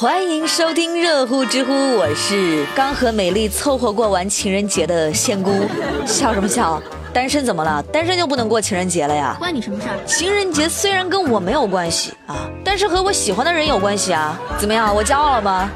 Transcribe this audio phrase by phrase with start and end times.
[0.00, 5.50] 欢迎收听热乎知乎，我是刚和美丽凑合过完情人节的仙姑。
[6.06, 6.80] 笑什么笑？
[7.12, 7.82] 单身怎么了？
[7.92, 9.34] 单身就不能过情人节了呀？
[9.40, 9.98] 关你什么事儿？
[10.06, 14.40] 情人节虽然跟我没有关系啊，但是和我喜欢的人有关系啊。
[14.56, 14.94] 怎么样？
[14.94, 15.68] 我骄傲了吗？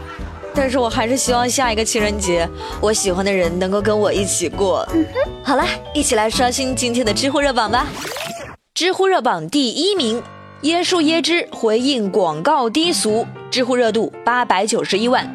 [0.54, 2.48] 但是我还是希望下一个情人节，
[2.80, 4.86] 我喜欢的人能够跟我一起过。
[5.42, 7.88] 好了，一起来刷新今天的知乎热榜吧。
[8.72, 10.22] 知乎热榜第一名。
[10.62, 15.30] 椰树椰汁回应广告低俗，知乎热度八百九十一万。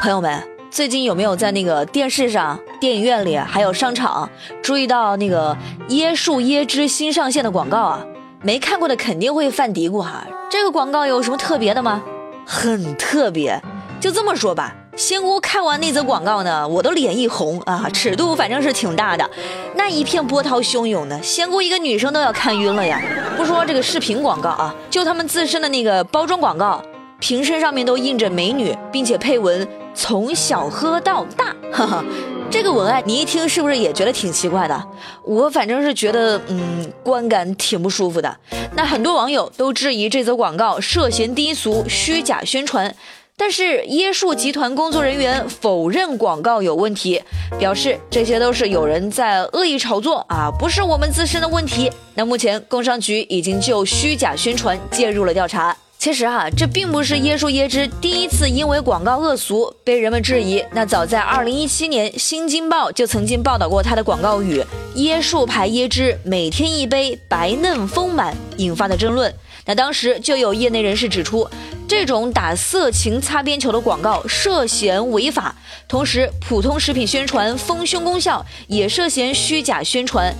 [0.00, 4.28] 朋友们，最近有没有在那个电视上、电影院里，还有商场
[4.60, 5.56] 注意到那个
[5.90, 8.04] 椰树椰汁新上线的广告啊？
[8.42, 12.02] 没看过的肯定会犯嘀咕哈，这个广告有什么特别的吗？
[12.44, 13.62] 很特别，
[14.00, 14.74] 就这么说吧。
[14.96, 19.30] 仙姑看完那则广告呢，我都脸一红啊，尺度反正是挺大的，
[19.76, 23.00] 那一片波涛汹涌的，仙姑一个女生都要看晕了呀。
[23.36, 26.82] 不说这个视频广告啊，就他们自身的那个包装广告，
[27.22, 32.04] 瓶身上面都印着美女，并且配文“从小喝到大”，哈哈，
[32.50, 34.88] 这个文案你一听是不是也觉得挺奇怪的？
[35.24, 38.36] 我反正是觉得，嗯，观感挺不舒服的。
[38.74, 42.92] 那很多网友都质疑这则广告涉嫌低俗、虚假宣传。
[43.36, 47.22] 但是椰树集团工作人员否认广告有问题，
[47.56, 51.88] 表示这些都是有人在恶意炒作啊，不是我们自身的问题。
[52.16, 55.76] 那目前工商局已经就虚假宣传介入了调查。
[56.02, 60.60] 其实哈，这并不是椰树椰汁第一次因为广告恶俗被人们质疑。
[60.72, 64.60] 那早在二零一七年，《新京报》就曾经报道过它的广告语
[64.98, 69.32] “椰树牌椰汁，每天一杯，白嫩丰满”，引发的争论。
[69.64, 71.48] 那当时就有业内人士指出，
[71.94, 75.54] 这种打色情擦边球的广告涉嫌违法，
[75.86, 80.34] 同时普通食品宣传丰胸功效也涉嫌虚假宣传。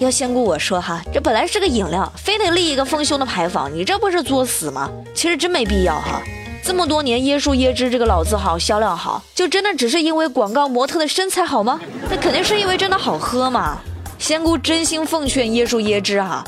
[0.00, 4.90] 要先顾我说哈，这本来是个饮料，非得立一个丰胸的牌坊，你这不是作死吗？
[5.14, 6.20] 其实真没必要哈。
[6.60, 11.78] 这么多年椰树椰汁这个老字号销量好，就真的只是因为广告模特的身材好吗？
[12.10, 13.78] 那肯定是因为真的好喝嘛。
[14.18, 16.42] 仙姑真心奉劝椰树椰汁哈。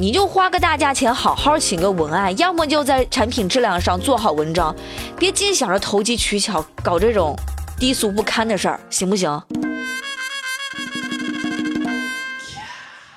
[0.00, 4.72] 你就花个大价钱，好好请个文案，要么就在产品质量上做好文章，
[5.18, 7.34] 别净想着投机取巧，搞这种
[7.80, 9.42] 低俗不堪的事儿，行不行？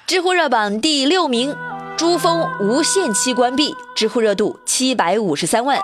[0.07, 1.55] 知乎热榜第六名，
[1.95, 5.79] 珠峰无限期关闭，知乎热度七百五十三万。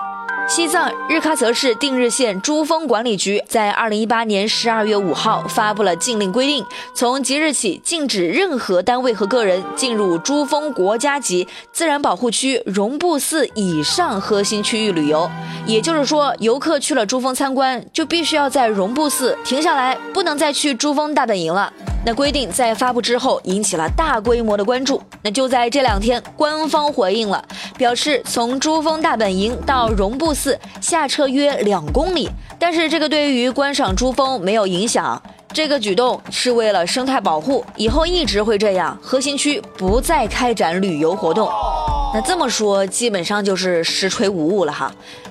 [0.48, 6.64] 西藏日喀则市定日县珠峰管理局在二零一八年十二月五号发布了禁令，规定
[6.94, 15.30] 从即日起禁止任何单位和个人进入珠峰国家级自然保护区绒布寺以上核心区域旅游。
[15.66, 21.70] 也就是说，游客去了珠峰参观，就必须要在绒布寺停下来，不能再去珠峰大本营了。
[22.08, 24.98] 那规定在发布之后引起了大规模的关注。
[25.20, 27.44] 那就在这两天，官方回应了，
[27.76, 35.22] 表示从珠峰大本营到绒布寺下车约两公里，但是这个对于观赏珠峰没有影响。
[35.52, 41.46] 这个举动是为了生态保护，以后一直会这样，核心区不再开展旅游活动。
[42.14, 44.90] 那这么说，基本上就是实锤无误了哈。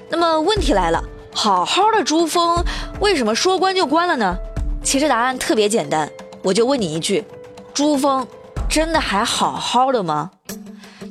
[0.09, 2.63] 那么问题来了，好好的珠峰
[2.99, 4.38] 为什么说关就关了呢？
[4.83, 6.07] 其实答案特别简单。
[6.47, 7.25] 我就问你一句，
[7.74, 8.25] 珠峰
[8.69, 10.31] 真的还好好的吗？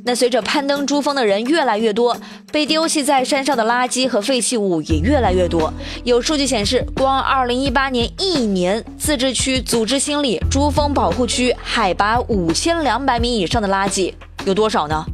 [0.07, 2.17] 那随着攀登珠峰的人越来越多，
[2.51, 5.71] 被丢弃在山上的垃圾和废弃物也越来越多。
[6.05, 14.15] 有数据显示，光2018年一年，自治区组织清理珠峰保护区海拔5200米以上的垃圾
[14.47, 15.05] 有多少呢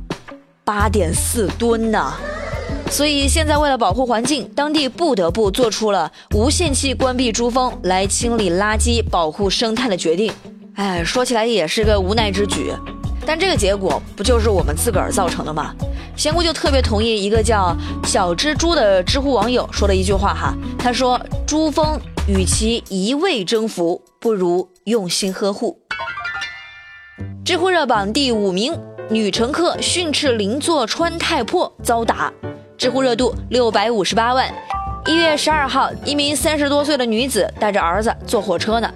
[0.65, 2.13] ？8.4吨呢！
[2.93, 10.31] 所以现在为了保护环境，当地不得不做出了无限期关闭珠峰来清理垃圾、保护生态的决定。
[10.75, 12.71] 哎，说起来也是个无奈之举，
[13.25, 15.75] 但这个结果不就是我们自个儿造成的吗？
[16.19, 21.99] 仙姑就特别同意一个叫小蜘蛛的知乎网友说的一句话哈，他说：“珠峰
[22.29, 25.79] 与其一味征服，不如用心呵护。”
[27.43, 32.31] 知乎热榜第五名，女乘客训斥邻座穿太破遭打。
[32.83, 34.53] 知乎热度六百五十八万。
[35.07, 38.93] 一月十二号，一名三十多岁的女子带着儿子坐火车呢，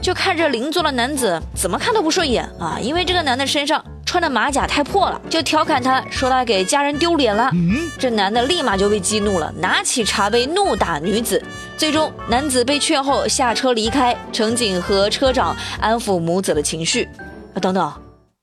[0.00, 7.50] 就看着邻座的男子怎么看都不顺眼啊，因为这个男的身上穿的马甲太破了，就调侃他说他给家人丢脸了。
[7.98, 11.42] 这男的立马就被激怒了，拿起茶杯怒打女子。
[11.76, 14.16] 最终，男子被劝后下车离开。
[14.32, 17.08] 乘警和车长安抚母子的情绪。
[17.52, 17.92] 啊，等等。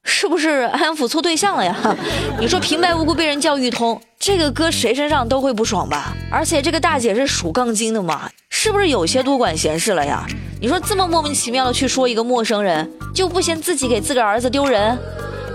[0.04, 1.76] 是不是安抚错对象了呀？
[2.40, 6.14] 你说平白无故被人叫一通，这个搁谁身上都会不爽吧？
[6.32, 10.26] 而且这个大姐是属杠精的嘛，是不是有些多管闲事了呀？
[10.60, 14.98] 你说这么莫名其妙的去说一个陌生人，就不嫌自己给自个儿子丢人？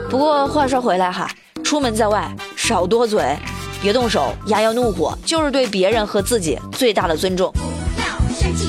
[0.08, 1.28] 不过话说回来哈，
[1.64, 3.36] 出门在外少多嘴，
[3.82, 7.52] 别动手，压压怒火，就是对别人和自己最大的尊重。
[7.52, 8.06] 不要
[8.38, 8.68] 生气，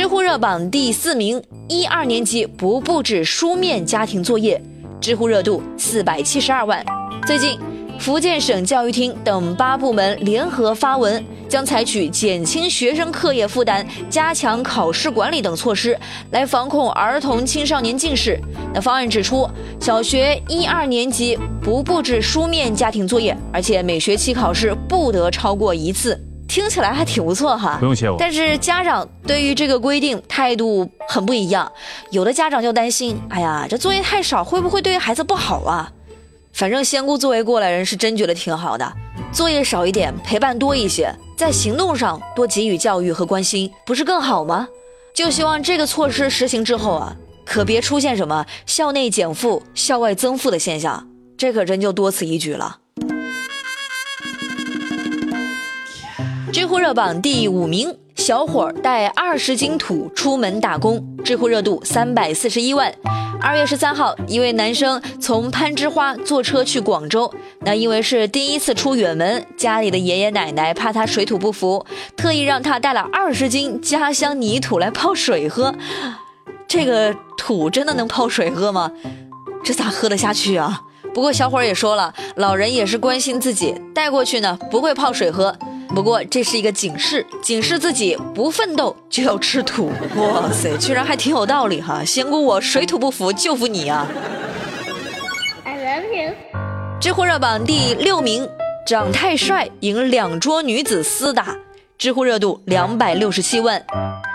[0.00, 4.58] 知乎热榜第四名，一二年级不布置书面家庭作业，
[4.98, 6.82] 知乎热度四百七十二万。
[7.26, 7.58] 最近。
[7.98, 15.94] 福建省教育厅等八部门联合发文，将采取减轻学生课业负担、加强考试管理等措施，
[16.30, 18.40] 来防控儿童青少年近视。
[18.72, 19.46] 那方案指出，
[19.78, 26.18] 小学一二年级不布置书面家庭作业，而且每学期考试不得超过一次。
[26.50, 28.16] 听起来还挺不错哈，不用谢我。
[28.18, 31.70] 但是家长对于这个规定态度很不一样，
[32.10, 35.92] 有的家长就担心，哎呀，这作业太少，会不会对孩子不好啊？
[36.52, 38.92] 反正仙姑作为过来人是真觉得挺好的，
[39.32, 44.66] 作业少一点，陪伴多一些，在行动上多给予教育和关心，不是更好吗？
[45.14, 51.06] 就希望这个措施实行之后啊，可别出现什么校内减负、校外增负的现象，
[51.38, 52.78] 这可真就多此一举了。
[56.52, 62.92] 知乎热榜第五名，小伙带二十斤土出门打工，知乎热度三百四十一万。
[63.40, 67.32] 二月十三号，一位男生从攀枝花坐车去广州。
[67.60, 71.86] 那因为是第一次出远门，家里的爷爷奶奶怕他水土不服，
[72.16, 75.72] 特意让他带了二十斤家乡泥土来泡水喝。
[76.66, 78.90] 这个土真的能泡水喝吗？
[79.62, 80.82] 这咋喝得下去啊？
[81.14, 85.56] 不过小伙也说了，老人也是关心自己，带过去呢不会泡水喝。
[85.94, 89.90] 不过这是一个警示，警示自己不奋斗就要吃土。
[90.16, 92.04] 哇塞，居然还挺有道理哈！
[92.04, 94.06] 仙姑我水土不服，就服你啊
[95.64, 96.32] ！I love you。
[97.00, 98.48] 知乎热榜第六名，
[98.86, 101.56] 长太帅引两桌女子厮打。
[102.00, 103.84] 知乎热度两百六十七万。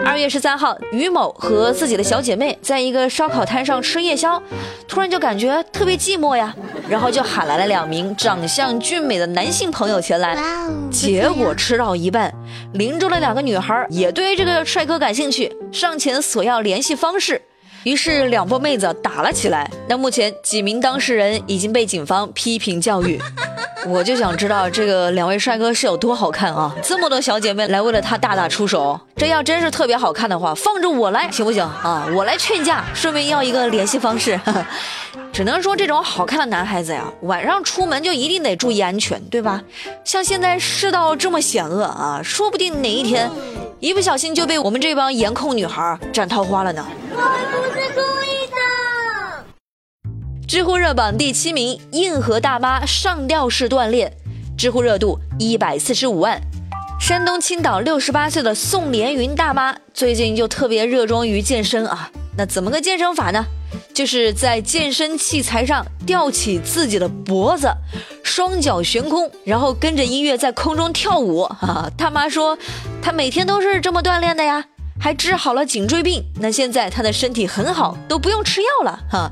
[0.06, 4.40] 二月十三号，于某和自己的小姐妹在一个烧烤摊上吃夜宵，
[4.88, 6.56] 突然就感觉特别寂寞呀，
[6.88, 10.38] 然后就喊来了两名长相俊美的男性朋友前来。
[10.92, 12.32] 结果吃到一半，
[12.74, 17.42] 邻桌的两个女孩也对这个帅哥感兴趣，上前索要联系方式。
[17.86, 19.70] 于是两波妹子打了起来。
[19.88, 23.22] 那目前几名当事人已经被警方批评教育。
[23.88, 26.76] 我就想知道这个两位帅哥是有多好看啊！
[26.82, 32.08] 这么多小姐妹来为了他大打出手，这要真是特别好看的话，放着我来行不行啊？
[32.16, 34.40] 我来劝架，顺便要一个联系方式。
[35.32, 39.62] 只能说这种好看的男孩子呀，晚上出门就一定得注意安全，对吧？
[40.04, 43.30] 像现在世道这么险恶啊，说不定哪一天。
[43.82, 46.84] 一不小心就被我们这帮颜控女孩斩桃花了呢！
[47.96, 48.58] 故意的。
[50.48, 54.12] 知乎热榜第七名，硬核大妈上吊式锻炼，
[54.58, 56.40] 知乎热度一百四十五万。
[57.00, 63.46] 山东青岛六十八岁的宋连云大妈最近就特别热衷于健身啊，那怎么个健身法呢？
[63.94, 67.70] 就是在健身器材上吊起自己的脖子，
[68.24, 71.42] 双脚悬空，然后跟着音乐在空中跳舞。
[71.42, 72.58] 啊，大妈说，
[73.02, 74.66] 她每天都是这么锻炼的呀，
[75.06, 76.25] 还治好了颈椎病。
[76.40, 79.00] 那现在他的身体很好，都不用吃药了。
[79.07, 79.31] 哈，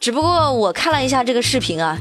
[0.00, 1.96] 只不过我看了一下这个视频啊，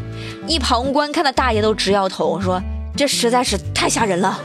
[0.48, 2.60] 一旁观看的大爷都直摇头，说
[2.98, 4.40] 这实在是太吓人了。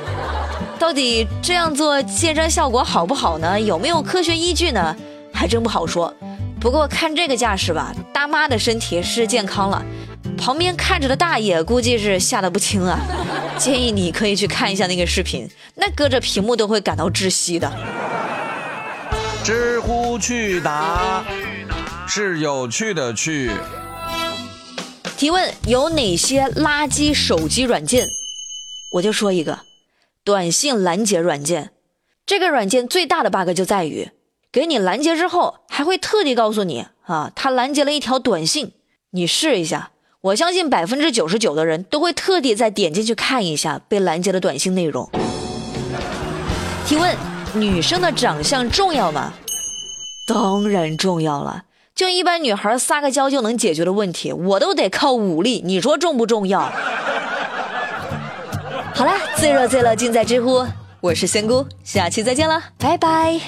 [0.79, 3.59] 到底这样做健身效果好不好呢？
[3.59, 4.95] 有没有科学依据呢？
[5.33, 6.13] 还真不好说。
[6.61, 9.83] 不过看这个架势吧，大妈的身体是健康了，
[10.37, 13.01] 旁边看着的大爷估计是吓得不轻啊。
[13.57, 17.73] 建议你可以去看一下那个视频，那隔着屏幕都会感到窒息的。
[19.47, 21.25] 知乎去答
[22.09, 23.53] 是有趣的趣。
[25.17, 28.09] 提问有哪些垃圾手机软件？
[28.95, 29.61] 我就说一个，
[30.25, 31.71] 短信拦截软件。
[32.27, 34.11] 这个软件最大的 bug 就在于。
[34.51, 38.73] 给你拦截之后，还会特地告诉你啊，他拦截了一条短信，
[39.11, 39.93] 你试一下。
[40.23, 45.09] 我相信百分之九十九的人都会特地再点进去看一下被拦截的短信内容。
[46.85, 47.17] 提问：
[47.61, 49.33] 女生的长相重要吗？
[50.27, 51.65] 当然重要了。
[51.95, 55.63] 就一般女孩撒个娇就能解决的问题，我都得靠武力。
[55.65, 56.71] 你说重不重要？
[58.95, 60.67] 好啦，最热最乐尽在知乎，
[61.01, 63.41] 我是仙姑，下期再见了，拜拜。